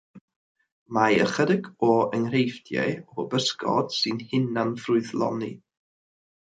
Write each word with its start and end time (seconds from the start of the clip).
Mae 0.97 1.19
ychydig 1.25 1.69
o 1.89 1.97
enghreifftiau 2.21 2.97
o 3.25 3.29
bysgod 3.35 3.97
sy'n 4.01 4.27
hunan-ffrwythloni. 4.33 5.57